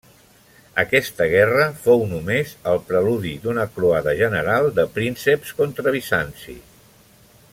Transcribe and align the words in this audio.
Aquesta 0.83 1.27
guerra 1.33 1.65
fou 1.83 2.01
només 2.13 2.55
el 2.71 2.81
preludi 2.87 3.35
d'una 3.45 3.67
croada 3.77 4.17
general 4.23 4.73
de 4.81 4.89
prínceps 4.99 5.55
contra 5.61 5.95
Bizanci. 5.99 6.61